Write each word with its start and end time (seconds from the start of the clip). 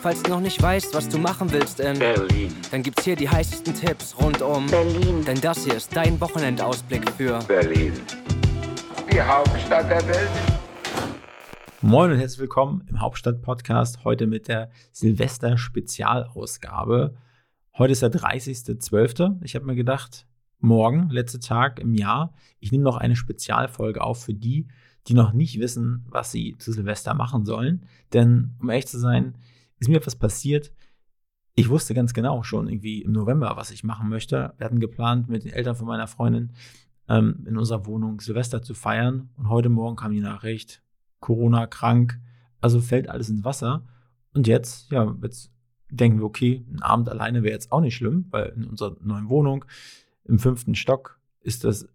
Falls 0.00 0.22
du 0.22 0.30
noch 0.30 0.40
nicht 0.40 0.62
weißt, 0.62 0.94
was 0.94 1.08
du 1.08 1.18
machen 1.18 1.50
willst 1.50 1.80
in 1.80 1.98
Berlin. 1.98 2.54
dann 2.70 2.84
gibt's 2.84 3.02
hier 3.02 3.16
die 3.16 3.28
heißesten 3.28 3.74
Tipps 3.74 4.16
rund 4.16 4.40
um 4.42 4.68
Berlin. 4.68 5.24
Denn 5.24 5.40
das 5.40 5.64
hier 5.64 5.74
ist 5.74 5.96
dein 5.96 6.20
Wochenendausblick 6.20 7.10
für 7.10 7.40
Berlin. 7.48 7.94
Die 9.12 9.20
Hauptstadt 9.20 9.90
der 9.90 10.06
Welt. 10.06 10.30
Moin 11.80 12.12
und 12.12 12.18
herzlich 12.18 12.38
willkommen 12.38 12.86
im 12.88 13.00
Hauptstadt-Podcast. 13.00 14.04
Heute 14.04 14.28
mit 14.28 14.46
der 14.46 14.70
Silvester-Spezialausgabe. 14.92 17.16
Heute 17.76 17.92
ist 17.92 18.02
der 18.02 18.12
30.12. 18.12 19.42
Ich 19.42 19.56
habe 19.56 19.64
mir 19.64 19.74
gedacht, 19.74 20.28
morgen, 20.60 21.10
letzter 21.10 21.40
Tag 21.40 21.80
im 21.80 21.94
Jahr, 21.94 22.32
ich 22.60 22.70
nehme 22.70 22.84
noch 22.84 22.98
eine 22.98 23.16
Spezialfolge 23.16 24.00
auf 24.00 24.22
für 24.22 24.34
die, 24.34 24.68
die 25.08 25.14
noch 25.14 25.32
nicht 25.32 25.58
wissen, 25.58 26.04
was 26.08 26.30
sie 26.30 26.56
zu 26.58 26.72
Silvester 26.72 27.14
machen 27.14 27.44
sollen. 27.44 27.86
Denn, 28.12 28.54
um 28.60 28.70
ehrlich 28.70 28.86
zu 28.86 28.98
sein, 28.98 29.34
ist 29.78 29.88
mir 29.88 29.96
etwas 29.96 30.16
passiert. 30.16 30.72
Ich 31.54 31.68
wusste 31.68 31.92
ganz 31.94 32.14
genau 32.14 32.42
schon 32.42 32.68
irgendwie 32.68 33.02
im 33.02 33.12
November, 33.12 33.54
was 33.56 33.70
ich 33.70 33.84
machen 33.84 34.08
möchte. 34.08 34.54
Wir 34.56 34.64
hatten 34.64 34.80
geplant, 34.80 35.28
mit 35.28 35.44
den 35.44 35.52
Eltern 35.52 35.76
von 35.76 35.86
meiner 35.86 36.06
Freundin 36.06 36.52
ähm, 37.08 37.44
in 37.46 37.58
unserer 37.58 37.84
Wohnung 37.86 38.20
Silvester 38.20 38.62
zu 38.62 38.74
feiern. 38.74 39.30
Und 39.36 39.48
heute 39.48 39.68
Morgen 39.68 39.96
kam 39.96 40.12
die 40.12 40.20
Nachricht, 40.20 40.82
Corona 41.20 41.66
krank, 41.66 42.18
also 42.60 42.80
fällt 42.80 43.08
alles 43.08 43.28
ins 43.28 43.44
Wasser. 43.44 43.84
Und 44.34 44.46
jetzt, 44.46 44.90
ja, 44.90 45.14
jetzt 45.22 45.50
denken 45.90 46.20
wir, 46.20 46.24
okay, 46.24 46.64
ein 46.70 46.80
Abend 46.80 47.08
alleine 47.08 47.42
wäre 47.42 47.52
jetzt 47.52 47.70
auch 47.70 47.80
nicht 47.80 47.96
schlimm, 47.96 48.26
weil 48.30 48.52
in 48.56 48.64
unserer 48.64 48.96
neuen 49.02 49.28
Wohnung 49.28 49.64
im 50.24 50.38
fünften 50.38 50.74
Stock 50.74 51.18
ist 51.40 51.64
das 51.64 51.88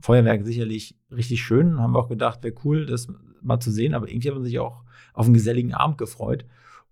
Feuerwerk 0.00 0.44
sicherlich 0.44 0.96
richtig 1.10 1.42
schön. 1.42 1.78
Haben 1.78 1.92
wir 1.92 1.98
auch 1.98 2.08
gedacht, 2.08 2.42
wäre 2.42 2.54
cool, 2.64 2.86
das 2.86 3.08
mal 3.42 3.60
zu 3.60 3.70
sehen, 3.70 3.94
aber 3.94 4.08
irgendwie 4.08 4.30
haben 4.30 4.38
wir 4.38 4.44
sich 4.44 4.58
auch 4.58 4.84
auf 5.14 5.26
einen 5.26 5.34
geselligen 5.34 5.74
Abend 5.74 5.98
gefreut. 5.98 6.44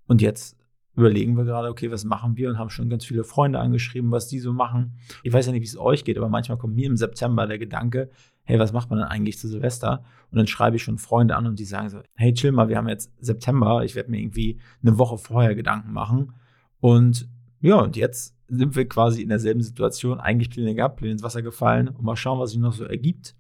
Und 0.07 0.23
jetzt 0.23 0.57
überlegen 0.95 1.37
wir 1.37 1.45
gerade, 1.45 1.69
okay, 1.69 1.91
was 1.91 2.05
machen 2.05 2.37
wir 2.37 2.49
und 2.49 2.59
haben 2.59 2.71
schon 2.71 2.89
ganz 2.89 3.05
viele 3.05 3.23
Freunde 3.23 3.61
angeschrieben, 3.61 4.11
was 4.11 4.27
die 4.27 4.41
so 4.41 4.53
machen. 4.53 4.95
Ich 5.23 5.33
weiß 5.33 5.47
ja 5.47 5.53
nicht, 5.53 5.63
wie 5.63 5.67
es 5.67 5.79
euch 5.79 6.05
geht, 6.05 6.19
aber 6.19 6.29
manchmal 6.29 6.59
kommt 6.59 6.75
mir 6.75 6.87
im 6.87 6.97
September 6.97 7.47
der 7.47 7.59
Gedanke, 7.59 8.11
hey, 8.43 8.59
was 8.59 8.73
macht 8.73 8.91
man 8.91 8.99
denn 8.99 9.09
eigentlich 9.09 9.39
zu 9.39 9.47
Silvester? 9.47 10.03
Und 10.31 10.39
dann 10.39 10.49
schreibe 10.49 10.77
ich 10.77 10.83
schon 10.83 10.99
Freunde 10.99 11.37
an 11.37 11.47
und 11.47 11.59
die 11.59 11.65
sagen 11.65 11.89
so, 11.89 12.01
hey, 12.15 12.33
chill 12.33 12.51
mal, 12.51 12.69
wir 12.69 12.79
haben 12.79 12.89
jetzt 12.89 13.13
September, 13.21 13.85
ich 13.85 13.95
werde 13.95 14.11
mir 14.11 14.19
irgendwie 14.19 14.59
eine 14.83 14.99
Woche 14.99 15.19
vorher 15.19 15.55
Gedanken 15.55 15.93
machen. 15.93 16.33
Und 16.81 17.29
ja, 17.61 17.77
und 17.77 17.97
jetzt 17.97 18.37
sind 18.49 18.77
wir 18.77 18.89
quasi 18.89 19.23
in 19.23 19.29
derselben 19.29 19.63
Situation, 19.63 20.21
eigentlich 20.21 20.51
Pläne 20.51 20.75
gehabt, 20.75 20.97
Pläne 20.97 21.13
ins 21.13 21.23
Wasser 21.23 21.43
gefallen 21.43 21.89
und 21.89 22.03
mal 22.03 22.17
schauen, 22.17 22.39
was 22.39 22.51
sich 22.51 22.61
noch 22.61 22.73
so 22.73 22.85
ergibt. 22.85 23.35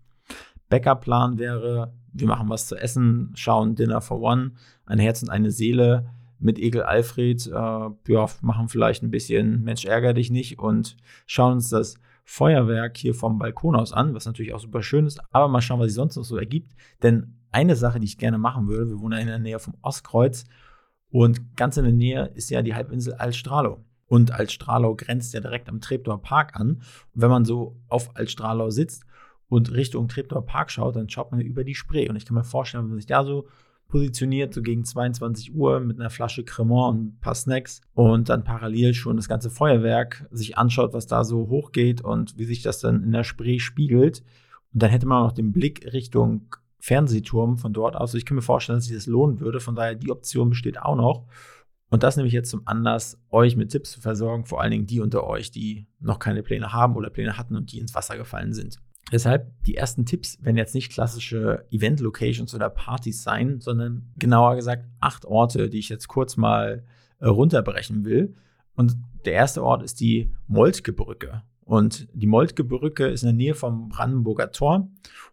Backup-Plan 0.68 1.38
wäre, 1.38 1.92
wir 2.12 2.26
machen 2.26 2.48
was 2.48 2.66
zu 2.66 2.76
essen, 2.76 3.32
schauen 3.34 3.74
Dinner 3.74 4.00
for 4.00 4.20
One, 4.20 4.52
ein 4.86 4.98
Herz 4.98 5.22
und 5.22 5.30
eine 5.30 5.50
Seele 5.50 6.10
mit 6.38 6.58
Egel 6.58 6.82
Alfred, 6.82 7.46
äh, 7.46 7.50
ja, 7.50 8.26
machen 8.42 8.68
vielleicht 8.68 9.02
ein 9.02 9.10
bisschen 9.10 9.62
Mensch 9.64 9.84
ärger 9.84 10.12
dich 10.12 10.30
nicht 10.30 10.58
und 10.58 10.96
schauen 11.26 11.54
uns 11.54 11.68
das 11.70 11.98
Feuerwerk 12.24 12.96
hier 12.96 13.14
vom 13.14 13.38
Balkon 13.38 13.74
aus 13.74 13.92
an, 13.92 14.14
was 14.14 14.26
natürlich 14.26 14.52
auch 14.52 14.60
super 14.60 14.82
schön 14.82 15.06
ist, 15.06 15.20
aber 15.32 15.48
mal 15.48 15.62
schauen, 15.62 15.80
was 15.80 15.86
sich 15.86 15.94
sonst 15.94 16.16
noch 16.16 16.24
so 16.24 16.36
ergibt. 16.36 16.74
Denn 17.02 17.38
eine 17.50 17.74
Sache, 17.74 17.98
die 17.98 18.04
ich 18.04 18.18
gerne 18.18 18.38
machen 18.38 18.68
würde, 18.68 18.90
wir 18.90 19.00
wohnen 19.00 19.14
ja 19.14 19.20
in 19.20 19.28
der 19.28 19.38
Nähe 19.38 19.58
vom 19.58 19.74
Ostkreuz 19.80 20.44
und 21.10 21.56
ganz 21.56 21.76
in 21.78 21.84
der 21.84 21.94
Nähe 21.94 22.26
ist 22.34 22.50
ja 22.50 22.62
die 22.62 22.74
Halbinsel 22.74 23.14
Altstrahlau. 23.14 23.82
Und 24.08 24.32
Altstrahlau 24.32 24.94
grenzt 24.94 25.34
ja 25.34 25.40
direkt 25.40 25.68
am 25.68 25.80
Treptower 25.80 26.20
Park 26.20 26.56
an. 26.56 26.68
Und 26.68 26.82
wenn 27.14 27.30
man 27.30 27.44
so 27.44 27.76
auf 27.88 28.16
Altstrahlau 28.16 28.70
sitzt 28.70 29.04
und 29.48 29.72
Richtung 29.72 30.08
Treptower 30.08 30.44
Park 30.44 30.70
schaut, 30.70 30.96
dann 30.96 31.08
schaut 31.08 31.30
man 31.30 31.40
über 31.40 31.62
die 31.62 31.74
Spree. 31.74 32.08
Und 32.08 32.16
ich 32.16 32.24
kann 32.26 32.34
mir 32.34 32.44
vorstellen, 32.44 32.84
wenn 32.84 32.90
man 32.90 32.98
sich 32.98 33.06
da 33.06 33.24
so 33.24 33.46
positioniert, 33.88 34.52
so 34.52 34.62
gegen 34.62 34.84
22 34.84 35.54
Uhr 35.54 35.80
mit 35.80 35.98
einer 35.98 36.10
Flasche 36.10 36.44
Cremant 36.44 36.94
und 36.94 37.04
ein 37.06 37.20
paar 37.20 37.34
Snacks 37.34 37.80
und 37.94 38.28
dann 38.28 38.44
parallel 38.44 38.92
schon 38.92 39.16
das 39.16 39.28
ganze 39.28 39.50
Feuerwerk 39.50 40.26
sich 40.30 40.58
anschaut, 40.58 40.92
was 40.92 41.06
da 41.06 41.24
so 41.24 41.48
hochgeht 41.48 42.02
und 42.02 42.36
wie 42.36 42.44
sich 42.44 42.62
das 42.62 42.80
dann 42.80 43.02
in 43.02 43.12
der 43.12 43.24
Spree 43.24 43.58
spiegelt. 43.58 44.22
Und 44.74 44.82
dann 44.82 44.90
hätte 44.90 45.06
man 45.06 45.24
auch 45.24 45.32
den 45.32 45.52
Blick 45.52 45.90
Richtung 45.92 46.54
Fernsehturm 46.78 47.56
von 47.56 47.72
dort 47.72 47.96
aus. 47.96 48.10
Also 48.10 48.18
ich 48.18 48.26
kann 48.26 48.36
mir 48.36 48.42
vorstellen, 48.42 48.76
dass 48.76 48.84
sich 48.84 48.96
das 48.96 49.06
lohnen 49.06 49.40
würde. 49.40 49.60
Von 49.60 49.74
daher, 49.74 49.94
die 49.94 50.10
Option 50.10 50.50
besteht 50.50 50.80
auch 50.80 50.96
noch. 50.96 51.26
Und 51.90 52.02
das 52.02 52.16
nehme 52.16 52.26
ich 52.26 52.34
jetzt 52.34 52.50
zum 52.50 52.62
Anlass, 52.66 53.18
euch 53.30 53.56
mit 53.56 53.70
Tipps 53.70 53.92
zu 53.92 54.00
versorgen, 54.00 54.44
vor 54.44 54.60
allen 54.60 54.70
Dingen 54.70 54.86
die 54.86 55.00
unter 55.00 55.26
euch, 55.26 55.50
die 55.50 55.86
noch 56.00 56.18
keine 56.18 56.42
Pläne 56.42 56.72
haben 56.72 56.96
oder 56.96 57.10
Pläne 57.10 57.38
hatten 57.38 57.56
und 57.56 57.72
die 57.72 57.78
ins 57.78 57.94
Wasser 57.94 58.16
gefallen 58.16 58.52
sind. 58.52 58.78
Deshalb, 59.10 59.50
die 59.64 59.74
ersten 59.74 60.04
Tipps 60.04 60.42
werden 60.42 60.58
jetzt 60.58 60.74
nicht 60.74 60.92
klassische 60.92 61.64
Event-Locations 61.70 62.54
oder 62.54 62.68
Partys 62.68 63.22
sein, 63.22 63.60
sondern 63.60 64.12
genauer 64.18 64.56
gesagt 64.56 64.84
acht 65.00 65.24
Orte, 65.24 65.70
die 65.70 65.78
ich 65.78 65.88
jetzt 65.88 66.08
kurz 66.08 66.36
mal 66.36 66.84
äh, 67.20 67.26
runterbrechen 67.26 68.04
will. 68.04 68.34
Und 68.74 68.96
der 69.24 69.32
erste 69.32 69.64
Ort 69.64 69.82
ist 69.82 70.00
die 70.00 70.34
Moltke 70.46 70.92
Brücke. 70.92 71.42
Und 71.64 72.08
die 72.12 72.26
Moltke 72.26 72.64
Brücke 72.64 73.06
ist 73.06 73.22
in 73.22 73.28
der 73.28 73.34
Nähe 73.34 73.54
vom 73.54 73.88
Brandenburger 73.88 74.52
Tor. 74.52 74.90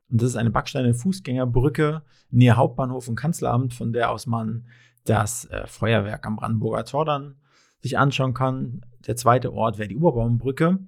Und 0.09 0.21
das 0.21 0.29
ist 0.29 0.35
eine 0.37 0.51
backsteine 0.51 0.93
Fußgängerbrücke 0.93 2.01
nähe 2.35 2.55
Hauptbahnhof 2.55 3.07
und 3.07 3.15
Kanzleramt, 3.15 3.73
von 3.73 3.93
der 3.93 4.11
aus 4.11 4.27
man 4.27 4.65
das 5.05 5.45
äh, 5.45 5.65
Feuerwerk 5.67 6.25
am 6.25 6.35
Brandenburger 6.35 6.85
Tor 6.85 7.05
dann 7.05 7.35
sich 7.81 7.97
anschauen 7.97 8.33
kann. 8.33 8.81
Der 9.07 9.15
zweite 9.15 9.53
Ort 9.53 9.77
wäre 9.77 9.87
die 9.87 9.97
Oberbaumbrücke. 9.97 10.79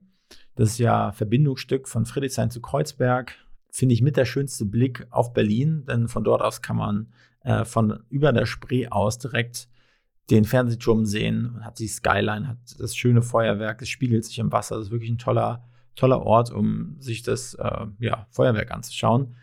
Das 0.55 0.71
ist 0.71 0.79
ja 0.79 1.11
Verbindungsstück 1.11 1.87
von 1.87 2.05
Friedrichshain 2.05 2.49
zu 2.49 2.61
Kreuzberg. 2.61 3.35
Finde 3.69 3.93
ich 3.93 4.01
mit 4.01 4.17
der 4.17 4.25
schönste 4.25 4.65
Blick 4.65 5.05
auf 5.11 5.33
Berlin, 5.33 5.85
denn 5.85 6.07
von 6.07 6.23
dort 6.23 6.41
aus 6.41 6.61
kann 6.61 6.77
man 6.77 7.13
äh, 7.43 7.63
von 7.63 8.03
über 8.09 8.33
der 8.33 8.47
Spree 8.47 8.87
aus 8.87 9.19
direkt 9.19 9.69
den 10.29 10.43
Fernsehturm 10.43 11.05
sehen, 11.05 11.53
man 11.53 11.65
hat 11.65 11.79
die 11.79 11.87
Skyline, 11.87 12.47
hat 12.49 12.57
das 12.79 12.95
schöne 12.95 13.21
Feuerwerk, 13.21 13.81
es 13.81 13.89
spiegelt 13.89 14.25
sich 14.25 14.39
im 14.39 14.51
Wasser. 14.51 14.75
Das 14.75 14.87
ist 14.87 14.91
wirklich 14.91 15.11
ein 15.11 15.17
toller, 15.17 15.63
toller 15.95 16.21
Ort, 16.21 16.51
um 16.51 16.97
sich 16.99 17.23
das 17.23 17.53
äh, 17.53 17.85
ja, 17.99 18.27
Feuerwerk 18.31 18.71
anzuschauen. 18.71 19.35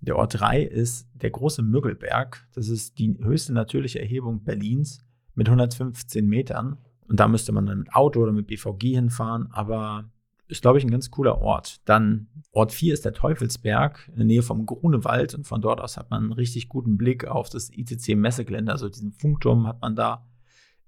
Der 0.00 0.16
Ort 0.16 0.38
3 0.38 0.62
ist 0.62 1.08
der 1.14 1.30
große 1.30 1.62
Müggelberg. 1.62 2.46
Das 2.54 2.68
ist 2.68 2.98
die 2.98 3.16
höchste 3.18 3.52
natürliche 3.52 4.00
Erhebung 4.00 4.44
Berlins 4.44 5.04
mit 5.34 5.48
115 5.48 6.26
Metern. 6.26 6.78
Und 7.08 7.20
da 7.20 7.28
müsste 7.28 7.52
man 7.52 7.66
dann 7.66 7.78
mit 7.78 7.94
Auto 7.94 8.20
oder 8.20 8.32
mit 8.32 8.46
BVG 8.46 8.94
hinfahren, 8.94 9.48
aber 9.52 10.10
ist, 10.48 10.62
glaube 10.62 10.78
ich, 10.78 10.84
ein 10.84 10.90
ganz 10.90 11.10
cooler 11.10 11.40
Ort. 11.40 11.80
Dann 11.88 12.28
Ort 12.52 12.72
4 12.72 12.94
ist 12.94 13.04
der 13.04 13.12
Teufelsberg 13.12 14.08
in 14.08 14.16
der 14.16 14.26
Nähe 14.26 14.42
vom 14.42 14.64
Grunewald 14.64 15.34
und 15.34 15.46
von 15.46 15.60
dort 15.60 15.80
aus 15.80 15.96
hat 15.96 16.10
man 16.10 16.24
einen 16.24 16.32
richtig 16.32 16.68
guten 16.68 16.96
Blick 16.96 17.26
auf 17.26 17.48
das 17.48 17.70
ICC-Messegelände, 17.70 18.70
also 18.70 18.88
diesen 18.88 19.12
Funkturm 19.12 19.66
hat 19.66 19.80
man 19.80 19.96
da 19.96 20.24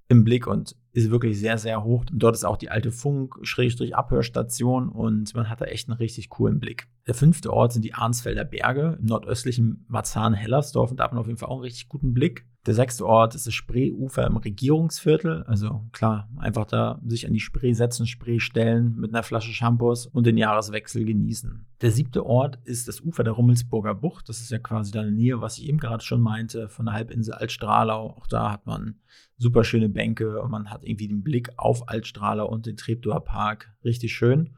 im 0.09 0.25
Blick 0.25 0.47
und 0.47 0.77
ist 0.99 1.11
wirklich 1.11 1.39
sehr, 1.39 1.59
sehr 1.59 1.85
hoch. 1.85 2.05
Dort 2.13 2.35
ist 2.35 2.45
auch 2.45 2.57
die 2.57 2.71
alte 2.71 2.91
Funk-Abhörstation 2.91 4.89
und 4.89 5.35
man 5.35 5.49
hat 5.49 5.61
da 5.61 5.67
echt 5.67 5.89
einen 5.89 5.99
richtig 5.99 6.29
coolen 6.29 6.61
Blick. 6.61 6.89
Der 7.07 7.15
fünfte 7.15 7.53
Ort 7.53 7.73
sind 7.73 7.85
die 7.85 7.95
Arnsfelder 7.95 8.45
Berge 8.45 8.99
im 9.01 9.07
nordöstlichen 9.07 9.85
Marzahn-Hellersdorf 9.89 10.91
und 10.91 10.99
da 10.99 11.05
hat 11.05 11.13
man 11.13 11.21
auf 11.21 11.27
jeden 11.27 11.39
Fall 11.39 11.49
auch 11.49 11.57
einen 11.57 11.63
richtig 11.63 11.89
guten 11.89 12.13
Blick. 12.13 12.47
Der 12.69 12.75
sechste 12.75 13.07
Ort 13.07 13.35
ist 13.35 13.47
das 13.47 13.55
Spreeufer 13.55 14.27
im 14.27 14.37
Regierungsviertel. 14.37 15.43
Also 15.45 15.87
klar, 15.93 16.29
einfach 16.37 16.67
da 16.67 17.01
sich 17.07 17.27
an 17.27 17.33
die 17.33 17.41
Spree 17.41 17.73
setzen, 17.73 18.07
Spree 18.07 18.41
stellen, 18.41 18.95
mit 18.97 19.15
einer 19.15 19.23
Flasche 19.23 19.55
Shampoos 19.55 20.05
und 20.05 20.27
den 20.27 20.37
Jahreswechsel 20.37 21.07
genießen. 21.07 21.65
Der 21.81 21.91
siebte 21.91 22.27
Ort 22.27 22.59
ist 22.65 22.87
das 22.87 23.01
Ufer 23.01 23.25
der 23.25 23.33
Rummelsburger 23.33 23.95
Bucht. 23.95 24.29
Das 24.29 24.41
ist 24.41 24.51
ja 24.51 24.59
quasi 24.59 24.93
da 24.93 25.01
in 25.01 25.07
der 25.07 25.15
Nähe, 25.15 25.41
was 25.41 25.57
ich 25.57 25.67
eben 25.67 25.79
gerade 25.79 26.05
schon 26.05 26.21
meinte, 26.21 26.69
von 26.69 26.85
der 26.85 26.95
Halbinsel 26.95 27.33
Altstrahlau. 27.33 28.11
Auch 28.11 28.27
da 28.27 28.53
hat 28.53 28.67
man 28.67 28.97
super 29.39 29.65
schöne 29.65 29.89
Bänke 29.89 30.43
und 30.43 30.51
man 30.51 30.69
hat 30.69 30.85
irgendwie 30.85 31.09
den 31.09 31.23
Blick 31.23 31.49
auf 31.57 31.89
Altstrahlau 31.89 32.47
und 32.47 32.67
den 32.67 32.77
Treptower 32.77 33.25
Park. 33.25 33.73
Richtig 33.83 34.13
schön. 34.13 34.51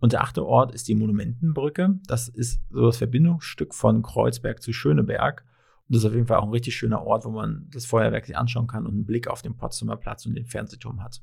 Und 0.00 0.14
der 0.14 0.22
achte 0.22 0.44
Ort 0.44 0.74
ist 0.74 0.88
die 0.88 0.96
Monumentenbrücke. 0.96 2.00
Das 2.08 2.26
ist 2.26 2.60
so 2.70 2.86
das 2.86 2.96
Verbindungsstück 2.96 3.72
von 3.72 4.02
Kreuzberg 4.02 4.60
zu 4.60 4.72
Schöneberg. 4.72 5.44
Das 5.92 5.98
ist 6.00 6.06
auf 6.06 6.14
jeden 6.14 6.26
Fall 6.26 6.38
auch 6.38 6.44
ein 6.44 6.50
richtig 6.50 6.74
schöner 6.74 7.02
Ort, 7.02 7.26
wo 7.26 7.30
man 7.30 7.66
das 7.70 7.84
Feuerwerk 7.84 8.24
sich 8.24 8.34
anschauen 8.34 8.66
kann 8.66 8.86
und 8.86 8.94
einen 8.94 9.04
Blick 9.04 9.28
auf 9.28 9.42
den 9.42 9.58
Potsdamer 9.58 9.98
Platz 9.98 10.24
und 10.24 10.34
den 10.34 10.46
Fernsehturm 10.46 11.02
hat. 11.02 11.20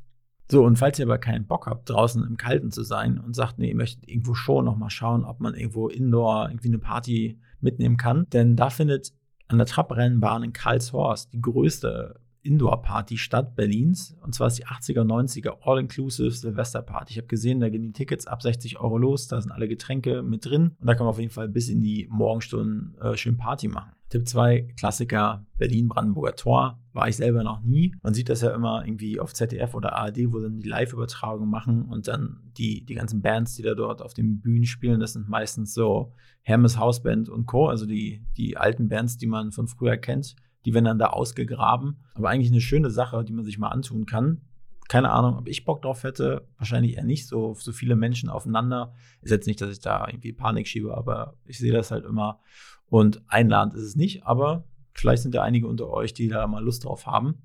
So, 0.51 0.63
und 0.63 0.77
falls 0.77 0.99
ihr 0.99 1.05
aber 1.05 1.17
keinen 1.17 1.47
Bock 1.47 1.65
habt, 1.65 1.89
draußen 1.89 2.23
im 2.23 2.37
Kalten 2.37 2.69
zu 2.69 2.83
sein 2.83 3.17
und 3.17 3.35
sagt, 3.35 3.57
nee, 3.57 3.69
ihr 3.69 3.75
möchtet 3.75 4.07
irgendwo 4.07 4.35
schon 4.35 4.65
nochmal 4.65 4.91
schauen, 4.91 5.25
ob 5.25 5.39
man 5.39 5.55
irgendwo 5.55 5.87
indoor 5.87 6.49
irgendwie 6.49 6.67
eine 6.67 6.77
Party 6.77 7.39
mitnehmen 7.61 7.97
kann, 7.97 8.27
denn 8.29 8.55
da 8.55 8.69
findet 8.69 9.11
an 9.47 9.57
der 9.57 9.65
Trabrennbahn 9.65 10.43
in 10.43 10.53
Karlshorst 10.53 11.33
die 11.33 11.41
größte 11.41 12.19
Indoor-Party 12.41 13.17
statt 13.17 13.55
Berlins. 13.55 14.15
Und 14.21 14.33
zwar 14.33 14.47
ist 14.47 14.59
die 14.59 14.65
80er, 14.65 15.03
90er 15.03 15.57
All-Inclusive 15.61 16.31
Silvester-Party. 16.31 17.13
Ich 17.13 17.17
habe 17.17 17.27
gesehen, 17.27 17.59
da 17.59 17.69
gehen 17.69 17.81
die 17.81 17.91
Tickets 17.91 18.27
ab 18.27 18.41
60 18.41 18.79
Euro 18.79 18.97
los, 18.97 19.27
da 19.27 19.41
sind 19.41 19.51
alle 19.51 19.67
Getränke 19.67 20.23
mit 20.23 20.45
drin 20.45 20.75
und 20.79 20.87
da 20.87 20.95
kann 20.95 21.05
man 21.05 21.11
auf 21.11 21.19
jeden 21.19 21.31
Fall 21.31 21.49
bis 21.49 21.69
in 21.69 21.81
die 21.81 22.07
Morgenstunden 22.09 22.95
äh, 23.01 23.17
schön 23.17 23.37
Party 23.37 23.67
machen. 23.67 23.91
Tipp 24.09 24.27
2, 24.27 24.73
Klassiker 24.77 25.45
Berlin-Brandenburger 25.57 26.35
Tor. 26.35 26.79
War 26.93 27.07
ich 27.07 27.15
selber 27.15 27.43
noch 27.43 27.61
nie. 27.61 27.95
Man 28.01 28.15
sieht 28.15 28.29
das 28.29 28.41
ja 28.41 28.53
immer 28.55 28.83
irgendwie 28.83 29.19
auf 29.19 29.33
ZDF 29.33 29.75
oder 29.75 29.93
ARD, 29.93 30.33
wo 30.33 30.39
dann 30.39 30.59
die 30.59 30.67
Live-Übertragung 30.67 31.47
machen 31.47 31.83
und 31.83 32.07
dann 32.07 32.51
die, 32.57 32.83
die 32.85 32.95
ganzen 32.95 33.21
Bands, 33.21 33.55
die 33.55 33.61
da 33.61 33.75
dort 33.75 34.01
auf 34.01 34.15
den 34.15 34.41
Bühnen 34.41 34.65
spielen, 34.65 34.99
das 34.99 35.13
sind 35.13 35.29
meistens 35.29 35.75
so 35.75 36.13
Hermes 36.41 36.79
Hausband 36.79 37.29
und 37.29 37.45
Co., 37.45 37.67
also 37.67 37.85
die, 37.85 38.25
die 38.35 38.57
alten 38.57 38.89
Bands, 38.89 39.17
die 39.17 39.27
man 39.27 39.51
von 39.51 39.67
früher 39.67 39.97
kennt. 39.97 40.35
Die 40.65 40.73
werden 40.73 40.85
dann 40.85 40.99
da 40.99 41.07
ausgegraben. 41.07 41.97
Aber 42.13 42.29
eigentlich 42.29 42.51
eine 42.51 42.61
schöne 42.61 42.89
Sache, 42.89 43.23
die 43.23 43.33
man 43.33 43.45
sich 43.45 43.57
mal 43.57 43.69
antun 43.69 44.05
kann. 44.05 44.41
Keine 44.87 45.11
Ahnung, 45.11 45.37
ob 45.37 45.47
ich 45.47 45.65
Bock 45.65 45.81
drauf 45.81 46.03
hätte. 46.03 46.47
Wahrscheinlich 46.57 46.97
eher 46.97 47.03
nicht 47.03 47.27
so, 47.27 47.53
so 47.53 47.71
viele 47.71 47.95
Menschen 47.95 48.29
aufeinander. 48.29 48.93
Ist 49.21 49.31
jetzt 49.31 49.47
nicht, 49.47 49.61
dass 49.61 49.71
ich 49.71 49.79
da 49.79 50.07
irgendwie 50.07 50.33
Panik 50.33 50.67
schiebe, 50.67 50.95
aber 50.95 51.35
ich 51.45 51.59
sehe 51.59 51.71
das 51.71 51.91
halt 51.91 52.05
immer. 52.05 52.39
Und 52.87 53.21
einladend 53.27 53.75
ist 53.75 53.83
es 53.83 53.95
nicht, 53.95 54.25
aber 54.25 54.63
vielleicht 54.93 55.21
sind 55.21 55.35
ja 55.35 55.43
einige 55.43 55.67
unter 55.67 55.89
euch, 55.89 56.13
die 56.13 56.27
da 56.27 56.47
mal 56.47 56.63
Lust 56.63 56.85
drauf 56.85 57.05
haben. 57.05 57.43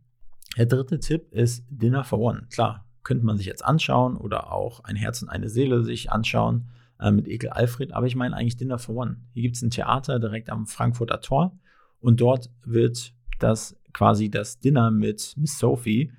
Der 0.57 0.67
dritte 0.67 0.99
Tipp 1.01 1.31
ist 1.33 1.67
Dinner 1.69 2.05
for 2.05 2.19
One. 2.19 2.47
Klar, 2.51 2.87
könnte 3.03 3.27
man 3.27 3.37
sich 3.37 3.47
jetzt 3.47 3.65
anschauen 3.65 4.17
oder 4.17 4.53
auch 4.53 4.81
ein 4.85 4.97
Herz 4.97 5.23
und 5.23 5.29
eine 5.29 5.49
Seele 5.49 5.83
sich 5.83 6.11
anschauen 6.11 6.69
äh, 6.99 7.11
mit 7.11 7.29
Ekel 7.29 7.51
Alfred, 7.51 7.93
aber 7.93 8.07
ich 8.07 8.17
meine 8.17 8.37
eigentlich 8.37 8.57
Dinner 8.57 8.79
for 8.79 8.97
One. 8.97 9.17
Hier 9.33 9.43
gibt 9.43 9.57
es 9.57 9.63
ein 9.63 9.71
Theater 9.71 10.19
direkt 10.19 10.49
am 10.49 10.67
Frankfurter 10.67 11.21
Tor 11.21 11.59
und 12.05 12.21
dort 12.21 12.51
wird 12.65 13.15
das 13.39 13.77
quasi 13.95 14.29
das 14.29 14.59
Dinner 14.59 14.91
mit 14.91 15.33
Miss 15.39 15.59
Sophie 15.59 16.13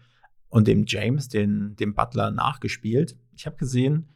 und 0.50 0.68
dem 0.68 0.86
James, 0.88 1.30
den, 1.30 1.76
dem 1.76 1.94
Butler, 1.94 2.32
nachgespielt. 2.32 3.16
Ich 3.36 3.46
habe 3.46 3.58
gesehen, 3.58 4.10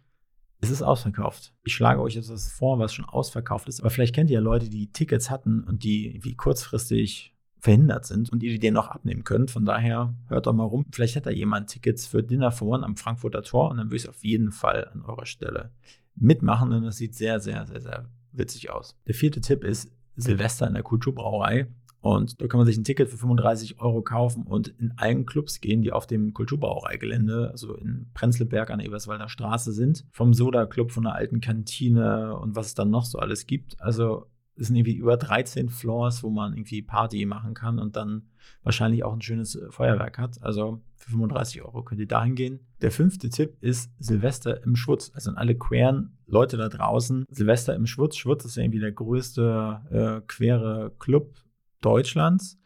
es 0.61 0.71
ist 0.71 0.81
ausverkauft. 0.81 1.53
Ich 1.63 1.75
schlage 1.75 2.01
euch 2.01 2.15
jetzt 2.15 2.31
was 2.31 2.51
vor, 2.51 2.79
was 2.79 2.91
schon 2.91 3.05
ausverkauft 3.05 3.67
ist, 3.69 3.81
aber 3.81 3.91
vielleicht 3.91 4.15
kennt 4.15 4.31
ihr 4.31 4.35
ja 4.35 4.39
Leute, 4.39 4.67
die 4.67 4.91
Tickets 4.91 5.29
hatten 5.29 5.63
und 5.63 5.83
die 5.83 6.19
wie 6.23 6.35
kurzfristig 6.35 7.35
verhindert 7.59 8.05
sind 8.05 8.31
und 8.31 8.41
ihr 8.41 8.51
die 8.51 8.59
den 8.59 8.73
noch 8.73 8.87
abnehmen 8.87 9.23
könnt. 9.23 9.51
Von 9.51 9.65
daher 9.65 10.15
hört 10.27 10.47
doch 10.47 10.53
mal 10.53 10.63
rum. 10.63 10.85
Vielleicht 10.91 11.17
hat 11.17 11.27
da 11.27 11.29
jemand 11.29 11.69
Tickets 11.69 12.07
für 12.07 12.23
Dinner 12.23 12.51
for 12.51 12.69
One 12.69 12.83
am 12.83 12.95
Frankfurter 12.95 13.43
Tor 13.43 13.69
und 13.69 13.77
dann 13.77 13.87
würde 13.87 13.97
ich 13.97 14.03
es 14.03 14.09
auf 14.09 14.23
jeden 14.23 14.51
Fall 14.51 14.87
an 14.91 15.03
eurer 15.03 15.27
Stelle 15.27 15.71
mitmachen, 16.15 16.71
denn 16.71 16.83
das 16.83 16.97
sieht 16.97 17.13
sehr, 17.13 17.39
sehr, 17.39 17.67
sehr, 17.67 17.81
sehr 17.81 18.09
witzig 18.31 18.71
aus. 18.71 18.97
Der 19.05 19.13
vierte 19.13 19.41
Tipp 19.41 19.63
ist 19.63 19.91
Silvester 20.15 20.67
in 20.67 20.73
der 20.73 20.83
Kulturbrauerei. 20.83 21.67
Und 22.01 22.41
da 22.41 22.47
kann 22.47 22.59
man 22.59 22.67
sich 22.67 22.77
ein 22.77 22.85
Ticket 22.85 23.09
für 23.09 23.17
35 23.17 23.81
Euro 23.81 24.01
kaufen 24.01 24.43
und 24.43 24.69
in 24.79 24.93
allen 24.95 25.25
Clubs 25.25 25.59
gehen, 25.59 25.81
die 25.81 25.91
auf 25.91 26.07
dem 26.07 26.33
Kulturbrauereigelände, 26.33 27.49
also 27.51 27.75
in 27.75 28.09
Prenzlberg 28.13 28.69
an 28.69 28.79
der 28.79 28.87
Eberswalder 28.87 29.27
Straße 29.27 29.73
sind. 29.73 30.05
Vom 30.11 30.33
Soda 30.33 30.65
Club, 30.65 30.91
von 30.91 31.03
der 31.03 31.15
alten 31.15 31.41
Kantine 31.41 32.37
und 32.37 32.55
was 32.55 32.67
es 32.67 32.73
dann 32.73 32.89
noch 32.89 33.03
so 33.03 33.19
alles 33.19 33.47
gibt. 33.47 33.81
Also 33.81 34.27
es 34.59 34.67
sind 34.67 34.75
irgendwie 34.75 34.95
über 34.95 35.17
13 35.17 35.69
Floors, 35.69 36.23
wo 36.23 36.29
man 36.29 36.53
irgendwie 36.53 36.81
Party 36.81 37.25
machen 37.25 37.53
kann 37.53 37.79
und 37.79 37.95
dann 37.95 38.23
wahrscheinlich 38.63 39.03
auch 39.03 39.13
ein 39.13 39.21
schönes 39.21 39.55
äh, 39.55 39.71
Feuerwerk 39.71 40.17
hat. 40.17 40.41
Also 40.41 40.81
für 40.95 41.11
35 41.11 41.61
Euro 41.63 41.83
könnt 41.83 42.01
ihr 42.01 42.07
dahin 42.07 42.35
gehen. 42.35 42.59
Der 42.81 42.91
fünfte 42.91 43.29
Tipp 43.29 43.57
ist 43.61 43.91
Silvester 43.99 44.63
im 44.63 44.75
Schwutz. 44.75 45.11
Also 45.13 45.31
an 45.31 45.37
alle 45.37 45.55
queeren 45.55 46.17
Leute 46.27 46.57
da 46.57 46.67
draußen. 46.67 47.25
Silvester 47.29 47.73
im 47.75 47.85
Schwutz. 47.85 48.17
Schwutz 48.17 48.45
ist 48.45 48.57
ja 48.57 48.63
irgendwie 48.63 48.79
der 48.79 48.91
größte 48.91 49.81
äh, 49.91 50.27
queere 50.27 50.91
Club 50.99 51.35
Deutschlands. 51.81 52.59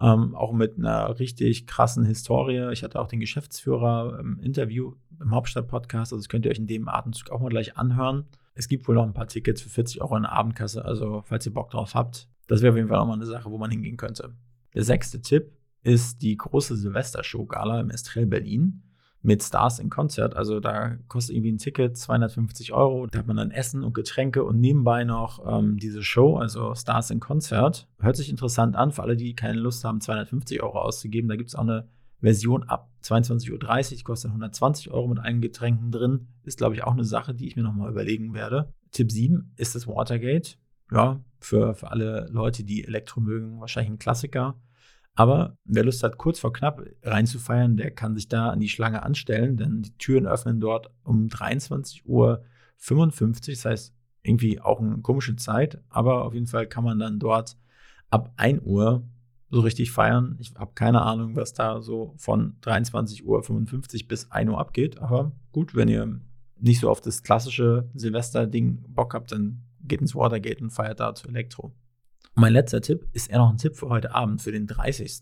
Ähm, 0.00 0.34
auch 0.34 0.52
mit 0.52 0.78
einer 0.78 1.18
richtig 1.18 1.66
krassen 1.66 2.04
Historie. 2.04 2.70
Ich 2.72 2.82
hatte 2.82 3.00
auch 3.00 3.08
den 3.08 3.20
Geschäftsführer 3.20 4.18
im 4.20 4.38
Interview 4.38 4.94
im 5.20 5.32
Hauptstadt-Podcast. 5.32 6.12
Also 6.12 6.22
das 6.22 6.28
könnt 6.28 6.44
ihr 6.44 6.50
euch 6.50 6.58
in 6.58 6.66
dem 6.66 6.88
Atemzug 6.88 7.30
auch 7.30 7.40
mal 7.40 7.48
gleich 7.48 7.76
anhören. 7.76 8.26
Es 8.54 8.68
gibt 8.68 8.86
wohl 8.86 8.94
noch 8.94 9.04
ein 9.04 9.14
paar 9.14 9.28
Tickets 9.28 9.62
für 9.62 9.70
40 9.70 10.02
Euro 10.02 10.16
in 10.16 10.22
der 10.22 10.32
Abendkasse, 10.32 10.84
also 10.84 11.22
falls 11.24 11.46
ihr 11.46 11.54
Bock 11.54 11.70
drauf 11.70 11.94
habt, 11.94 12.28
das 12.48 12.60
wäre 12.60 12.72
auf 12.72 12.76
jeden 12.76 12.88
Fall 12.88 12.98
auch 12.98 13.06
mal 13.06 13.14
eine 13.14 13.26
Sache, 13.26 13.50
wo 13.50 13.58
man 13.58 13.70
hingehen 13.70 13.96
könnte. 13.96 14.34
Der 14.74 14.84
sechste 14.84 15.20
Tipp 15.20 15.52
ist 15.82 16.22
die 16.22 16.36
große 16.36 16.76
Silvestershow-Gala 16.76 17.80
im 17.80 17.90
Estrell 17.90 18.26
Berlin 18.26 18.82
mit 19.22 19.42
Stars 19.42 19.78
in 19.78 19.88
Konzert. 19.88 20.36
Also 20.36 20.60
da 20.60 20.96
kostet 21.08 21.36
irgendwie 21.36 21.52
ein 21.52 21.58
Ticket 21.58 21.96
250 21.96 22.72
Euro. 22.72 23.06
Da 23.06 23.20
hat 23.20 23.26
man 23.26 23.36
dann 23.36 23.52
Essen 23.52 23.84
und 23.84 23.94
Getränke 23.94 24.44
und 24.44 24.60
nebenbei 24.60 25.04
noch 25.04 25.40
ähm, 25.46 25.78
diese 25.78 26.02
Show, 26.02 26.36
also 26.36 26.74
Stars 26.74 27.10
in 27.10 27.20
Konzert. 27.20 27.88
Hört 28.00 28.16
sich 28.16 28.30
interessant 28.30 28.76
an 28.76 28.90
für 28.90 29.02
alle, 29.02 29.16
die 29.16 29.34
keine 29.34 29.58
Lust 29.60 29.84
haben, 29.84 30.00
250 30.00 30.62
Euro 30.62 30.80
auszugeben. 30.80 31.28
Da 31.28 31.36
gibt 31.36 31.50
es 31.50 31.54
auch 31.54 31.62
eine 31.62 31.88
Version 32.22 32.62
ab 32.62 32.88
22.30 33.02 33.50
Uhr, 33.98 34.04
kostet 34.04 34.30
120 34.30 34.90
Euro 34.90 35.08
mit 35.08 35.18
allen 35.18 35.40
Getränken 35.40 35.90
drin. 35.90 36.28
Ist, 36.44 36.58
glaube 36.58 36.74
ich, 36.74 36.84
auch 36.84 36.92
eine 36.92 37.04
Sache, 37.04 37.34
die 37.34 37.48
ich 37.48 37.56
mir 37.56 37.62
nochmal 37.62 37.90
überlegen 37.90 38.32
werde. 38.32 38.72
Tipp 38.92 39.10
7 39.10 39.52
ist 39.56 39.74
das 39.74 39.86
Watergate. 39.86 40.56
Ja, 40.90 41.20
für, 41.40 41.74
für 41.74 41.90
alle 41.90 42.28
Leute, 42.30 42.64
die 42.64 42.84
Elektro 42.84 43.20
mögen, 43.20 43.60
wahrscheinlich 43.60 43.92
ein 43.92 43.98
Klassiker. 43.98 44.60
Aber 45.14 45.58
wer 45.64 45.84
Lust 45.84 46.02
hat, 46.02 46.16
kurz 46.16 46.38
vor 46.38 46.52
knapp 46.52 46.82
reinzufeiern, 47.02 47.76
der 47.76 47.90
kann 47.90 48.14
sich 48.14 48.28
da 48.28 48.50
an 48.50 48.60
die 48.60 48.68
Schlange 48.68 49.02
anstellen, 49.02 49.56
denn 49.56 49.82
die 49.82 49.96
Türen 49.98 50.26
öffnen 50.26 50.60
dort 50.60 50.90
um 51.02 51.26
23.55 51.26 52.04
Uhr. 52.06 52.42
Das 53.46 53.64
heißt, 53.64 53.94
irgendwie 54.22 54.60
auch 54.60 54.80
eine 54.80 54.98
komische 54.98 55.36
Zeit, 55.36 55.82
aber 55.88 56.24
auf 56.24 56.34
jeden 56.34 56.46
Fall 56.46 56.66
kann 56.66 56.84
man 56.84 56.98
dann 56.98 57.18
dort 57.18 57.56
ab 58.10 58.32
1 58.36 58.62
Uhr 58.64 59.04
so 59.52 59.60
richtig 59.60 59.92
feiern. 59.92 60.36
Ich 60.40 60.54
habe 60.56 60.72
keine 60.74 61.02
Ahnung, 61.02 61.36
was 61.36 61.52
da 61.52 61.82
so 61.82 62.14
von 62.16 62.56
23.55 62.62 63.22
Uhr 63.22 64.08
bis 64.08 64.30
1 64.30 64.50
Uhr 64.50 64.58
abgeht. 64.58 64.98
Aber 64.98 65.32
gut, 65.52 65.74
wenn 65.74 65.88
ihr 65.88 66.20
nicht 66.58 66.80
so 66.80 66.88
auf 66.88 67.02
das 67.02 67.22
klassische 67.22 67.88
Silvester-Ding 67.92 68.82
Bock 68.88 69.12
habt, 69.12 69.30
dann 69.30 69.62
geht 69.82 70.00
ins 70.00 70.14
Watergate 70.14 70.62
und 70.62 70.70
feiert 70.70 71.00
da 71.00 71.14
zu 71.14 71.28
Elektro. 71.28 71.74
Mein 72.34 72.54
letzter 72.54 72.80
Tipp 72.80 73.06
ist 73.12 73.28
eher 73.30 73.38
noch 73.38 73.50
ein 73.50 73.58
Tipp 73.58 73.76
für 73.76 73.90
heute 73.90 74.14
Abend, 74.14 74.40
für 74.40 74.52
den 74.52 74.66
30. 74.66 75.20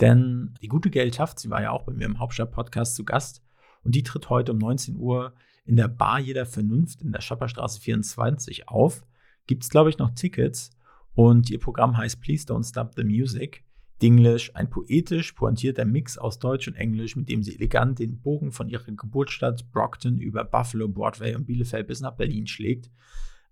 Denn 0.00 0.54
die 0.62 0.68
gute 0.68 0.88
Geldschaft, 0.88 1.38
sie 1.38 1.50
war 1.50 1.60
ja 1.60 1.72
auch 1.72 1.82
bei 1.82 1.92
mir 1.92 2.06
im 2.06 2.20
Hauptstadt-Podcast 2.20 2.96
zu 2.96 3.04
Gast 3.04 3.42
und 3.84 3.94
die 3.94 4.02
tritt 4.02 4.30
heute 4.30 4.52
um 4.52 4.58
19 4.58 4.96
Uhr 4.96 5.34
in 5.66 5.76
der 5.76 5.88
Bar 5.88 6.20
Jeder 6.20 6.46
Vernunft 6.46 7.02
in 7.02 7.12
der 7.12 7.20
Schapperstraße 7.20 7.82
24 7.82 8.70
auf. 8.70 9.04
Gibt 9.46 9.64
es, 9.64 9.68
glaube 9.68 9.90
ich, 9.90 9.98
noch 9.98 10.14
Tickets 10.14 10.70
und 11.14 11.50
ihr 11.50 11.58
Programm 11.58 11.96
heißt 11.96 12.20
Please 12.20 12.46
Don't 12.46 12.68
Stop 12.68 12.92
the 12.96 13.04
Music. 13.04 13.64
Dinglish, 14.02 14.50
ein 14.54 14.68
poetisch 14.68 15.32
pointierter 15.32 15.84
Mix 15.84 16.18
aus 16.18 16.40
Deutsch 16.40 16.66
und 16.66 16.74
Englisch, 16.74 17.14
mit 17.14 17.28
dem 17.28 17.44
sie 17.44 17.54
elegant 17.54 18.00
den 18.00 18.20
Bogen 18.20 18.50
von 18.50 18.68
ihrer 18.68 18.90
Geburtsstadt 18.90 19.70
Brockton 19.70 20.18
über 20.18 20.44
Buffalo, 20.44 20.88
Broadway 20.88 21.36
und 21.36 21.46
Bielefeld 21.46 21.86
bis 21.86 22.00
nach 22.00 22.16
Berlin 22.16 22.48
schlägt. 22.48 22.90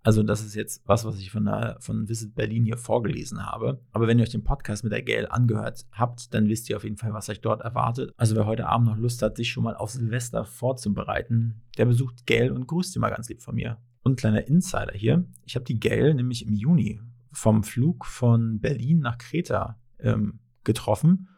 Also, 0.02 0.22
das 0.22 0.42
ist 0.42 0.54
jetzt 0.54 0.82
was, 0.86 1.04
was 1.04 1.18
ich 1.18 1.30
von, 1.30 1.44
der, 1.44 1.76
von 1.80 2.08
Visit 2.08 2.34
Berlin 2.34 2.64
hier 2.64 2.78
vorgelesen 2.78 3.44
habe. 3.44 3.80
Aber 3.92 4.06
wenn 4.08 4.18
ihr 4.18 4.22
euch 4.22 4.30
den 4.30 4.44
Podcast 4.44 4.82
mit 4.82 4.92
der 4.92 5.02
Gail 5.02 5.26
angehört 5.28 5.86
habt, 5.92 6.32
dann 6.32 6.48
wisst 6.48 6.70
ihr 6.70 6.76
auf 6.78 6.84
jeden 6.84 6.96
Fall, 6.96 7.12
was 7.12 7.28
euch 7.28 7.42
dort 7.42 7.60
erwartet. 7.60 8.12
Also, 8.16 8.34
wer 8.34 8.46
heute 8.46 8.66
Abend 8.66 8.88
noch 8.88 8.96
Lust 8.96 9.20
hat, 9.20 9.36
sich 9.36 9.50
schon 9.50 9.62
mal 9.62 9.76
auf 9.76 9.90
Silvester 9.90 10.46
vorzubereiten, 10.46 11.60
der 11.76 11.84
besucht 11.84 12.26
Gail 12.26 12.50
und 12.50 12.66
grüßt 12.66 12.98
mal 12.98 13.10
ganz 13.10 13.28
lieb 13.28 13.42
von 13.42 13.54
mir. 13.54 13.76
Und 14.02 14.12
ein 14.12 14.16
kleiner 14.16 14.48
Insider 14.48 14.94
hier. 14.94 15.26
Ich 15.44 15.54
habe 15.54 15.66
die 15.66 15.78
Gail 15.78 16.14
nämlich 16.14 16.46
im 16.46 16.54
Juni 16.54 16.98
vom 17.32 17.62
Flug 17.62 18.06
von 18.06 18.61
Berlin 18.61 19.00
nach 19.00 19.19
Kreta 19.19 19.79
ähm, 19.99 20.41
getroffen 20.65 21.29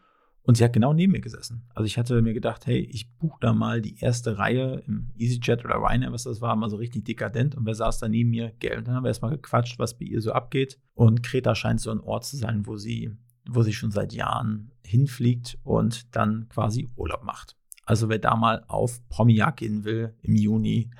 und 0.44 0.56
sie 0.56 0.64
hat 0.64 0.72
genau 0.72 0.92
neben 0.92 1.12
mir 1.12 1.20
gesessen. 1.20 1.64
Also 1.74 1.86
ich 1.86 1.98
hatte 1.98 2.20
mir 2.20 2.34
gedacht, 2.34 2.66
hey, 2.66 2.78
ich 2.78 3.14
buche 3.16 3.38
da 3.40 3.52
mal 3.52 3.80
die 3.80 3.98
erste 4.00 4.38
Reihe 4.38 4.82
im 4.86 5.10
EasyJet 5.16 5.64
oder 5.64 5.76
Ryanair, 5.76 6.12
was 6.12 6.24
das 6.24 6.40
war, 6.40 6.56
mal 6.56 6.68
so 6.68 6.76
richtig 6.76 7.04
dekadent. 7.04 7.54
Und 7.54 7.64
wer 7.64 7.74
saß 7.74 7.98
da 8.00 8.08
neben 8.08 8.30
mir? 8.30 8.50
Geld. 8.58 8.88
Dann 8.88 8.94
haben 8.94 9.04
wir 9.04 9.08
erstmal 9.08 9.30
gequatscht, 9.30 9.78
was 9.78 9.96
bei 9.96 10.04
ihr 10.04 10.20
so 10.20 10.32
abgeht. 10.32 10.80
Und 10.94 11.22
Kreta 11.22 11.54
scheint 11.54 11.80
so 11.80 11.90
ein 11.90 12.00
Ort 12.00 12.24
zu 12.24 12.36
sein, 12.36 12.66
wo 12.66 12.76
sie, 12.76 13.12
wo 13.48 13.62
sie 13.62 13.72
schon 13.72 13.92
seit 13.92 14.12
Jahren 14.12 14.72
hinfliegt 14.84 15.58
und 15.62 16.14
dann 16.16 16.48
quasi 16.48 16.88
Urlaub 16.96 17.22
macht. 17.22 17.56
Also 17.84 18.08
wer 18.08 18.18
da 18.18 18.34
mal 18.34 18.64
auf 18.66 19.06
Promiak 19.08 19.58
gehen 19.58 19.84
will 19.84 20.14
im 20.22 20.34
Juni, 20.34 20.90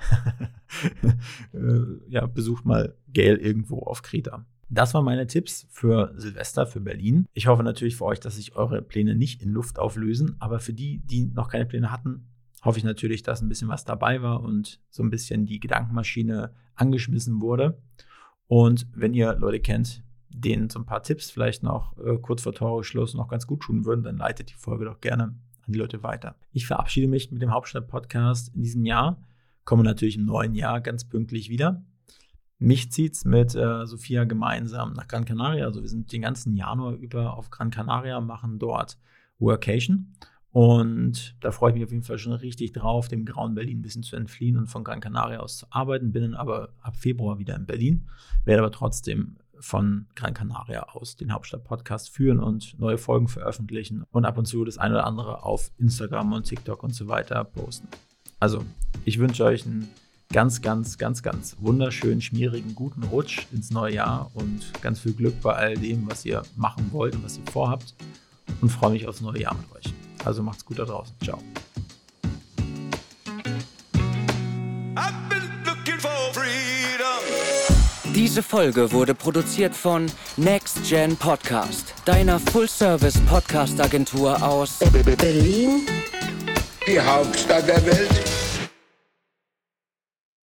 äh, 1.53 1.79
ja, 2.07 2.25
besucht 2.27 2.65
mal 2.65 2.95
Gail 3.11 3.37
irgendwo 3.37 3.79
auf 3.79 4.01
Kreta. 4.01 4.45
Das 4.73 4.95
waren 4.95 5.05
meine 5.05 5.27
Tipps 5.27 5.67
für 5.69 6.13
Silvester, 6.17 6.65
für 6.65 6.79
Berlin. 6.79 7.27
Ich 7.33 7.45
hoffe 7.45 7.61
natürlich 7.61 7.95
für 7.95 8.05
euch, 8.05 8.19
dass 8.19 8.37
sich 8.37 8.55
eure 8.55 8.81
Pläne 8.81 9.15
nicht 9.15 9.43
in 9.43 9.51
Luft 9.51 9.77
auflösen, 9.77 10.35
aber 10.39 10.59
für 10.59 10.73
die, 10.73 10.97
die 11.05 11.25
noch 11.25 11.49
keine 11.49 11.67
Pläne 11.67 11.91
hatten, 11.91 12.25
hoffe 12.63 12.79
ich 12.79 12.83
natürlich, 12.83 13.21
dass 13.21 13.41
ein 13.41 13.49
bisschen 13.49 13.67
was 13.67 13.85
dabei 13.85 14.23
war 14.23 14.41
und 14.41 14.79
so 14.89 15.03
ein 15.03 15.11
bisschen 15.11 15.45
die 15.45 15.59
Gedankenmaschine 15.59 16.53
angeschmissen 16.73 17.39
wurde. 17.39 17.77
Und 18.47 18.87
wenn 18.95 19.13
ihr 19.13 19.35
Leute 19.35 19.59
kennt, 19.59 20.03
denen 20.29 20.71
so 20.71 20.79
ein 20.79 20.85
paar 20.87 21.03
Tipps 21.03 21.29
vielleicht 21.29 21.61
noch 21.61 21.95
äh, 21.99 22.17
kurz 22.17 22.41
vor 22.41 22.53
Toreschluss 22.53 23.13
noch 23.13 23.27
ganz 23.27 23.45
gut 23.45 23.61
tun 23.61 23.85
würden, 23.85 24.03
dann 24.03 24.17
leitet 24.17 24.49
die 24.49 24.55
Folge 24.55 24.85
doch 24.85 25.01
gerne 25.01 25.23
an 25.65 25.71
die 25.71 25.77
Leute 25.77 26.01
weiter. 26.01 26.35
Ich 26.51 26.65
verabschiede 26.65 27.07
mich 27.07 27.31
mit 27.31 27.43
dem 27.43 27.51
Hauptstadt-Podcast 27.51 28.55
in 28.55 28.63
diesem 28.63 28.85
Jahr, 28.85 29.21
komme 29.65 29.83
natürlich 29.83 30.15
im 30.15 30.25
neuen 30.25 30.55
Jahr 30.55 30.81
ganz 30.81 31.05
pünktlich 31.07 31.49
wieder. 31.49 31.83
Mich 32.63 32.93
zieht 32.93 33.13
es 33.13 33.25
mit 33.25 33.55
äh, 33.55 33.85
Sophia 33.85 34.23
gemeinsam 34.23 34.93
nach 34.93 35.09
Gran 35.09 35.25
Canaria. 35.25 35.65
Also 35.65 35.81
wir 35.81 35.89
sind 35.89 36.13
den 36.13 36.21
ganzen 36.21 36.55
Januar 36.55 36.93
über 36.93 37.35
auf 37.35 37.49
Gran 37.49 37.71
Canaria, 37.71 38.21
machen 38.21 38.57
dort 38.57 38.97
Workation. 39.37 40.13
Und 40.51 41.35
da 41.41 41.51
freue 41.51 41.71
ich 41.71 41.75
mich 41.75 41.83
auf 41.83 41.91
jeden 41.91 42.05
Fall 42.05 42.19
schon 42.19 42.31
richtig 42.31 42.71
drauf, 42.71 43.09
dem 43.09 43.25
grauen 43.25 43.53
Berlin 43.53 43.79
ein 43.79 43.81
bisschen 43.81 44.01
zu 44.01 44.15
entfliehen 44.15 44.55
und 44.55 44.67
von 44.67 44.85
Gran 44.85 45.01
Canaria 45.01 45.41
aus 45.41 45.57
zu 45.57 45.65
arbeiten. 45.71 46.13
Bin 46.13 46.21
dann 46.21 46.35
aber 46.35 46.69
ab 46.79 46.95
Februar 46.95 47.37
wieder 47.37 47.53
in 47.57 47.65
Berlin, 47.65 48.07
werde 48.45 48.61
aber 48.61 48.71
trotzdem 48.71 49.35
von 49.59 50.05
Gran 50.15 50.33
Canaria 50.33 50.83
aus 50.83 51.17
den 51.17 51.33
Hauptstadt-Podcast 51.33 52.11
führen 52.11 52.39
und 52.39 52.79
neue 52.79 52.97
Folgen 52.97 53.27
veröffentlichen 53.27 54.05
und 54.09 54.23
ab 54.23 54.37
und 54.37 54.45
zu 54.45 54.63
das 54.63 54.77
eine 54.77 54.93
oder 54.93 55.05
andere 55.05 55.43
auf 55.43 55.69
Instagram 55.79 56.31
und 56.31 56.45
TikTok 56.45 56.81
und 56.81 56.95
so 56.95 57.09
weiter 57.09 57.43
posten. 57.43 57.89
Also, 58.39 58.63
ich 59.03 59.19
wünsche 59.19 59.43
euch 59.43 59.65
einen 59.65 59.89
ganz, 60.33 60.61
ganz, 60.61 60.97
ganz, 60.97 61.23
ganz 61.23 61.55
wunderschönen, 61.59 62.19
schmierigen, 62.19 62.75
guten 62.75 63.03
Rutsch 63.03 63.45
ins 63.53 63.69
neue 63.69 63.93
Jahr 63.93 64.31
und 64.33 64.61
ganz 64.81 64.99
viel 64.99 65.13
Glück 65.13 65.39
bei 65.41 65.53
all 65.53 65.75
dem, 65.75 66.09
was 66.09 66.25
ihr 66.25 66.41
machen 66.57 66.89
wollt 66.91 67.15
und 67.15 67.23
was 67.23 67.37
ihr 67.37 67.49
vorhabt. 67.51 67.93
Und 68.59 68.69
freue 68.69 68.91
mich 68.91 69.07
aufs 69.07 69.21
neue 69.21 69.41
Jahr 69.41 69.55
mit 69.55 69.71
euch. 69.77 69.93
Also 70.25 70.43
macht's 70.43 70.65
gut 70.65 70.79
da 70.79 70.85
draußen. 70.85 71.15
Ciao. 71.23 71.39
Diese 78.15 78.43
Folge 78.43 78.91
wurde 78.91 79.15
produziert 79.15 79.75
von 79.75 80.05
Next 80.37 80.83
Gen 80.87 81.15
Podcast, 81.15 81.93
deiner 82.05 82.39
Full-Service-Podcast-Agentur 82.39 84.41
aus 84.41 84.79
Berlin, 85.17 85.81
Die 86.87 86.99
Hauptstadt 86.99 87.67
der 87.67 87.85
Welt. 87.85 88.32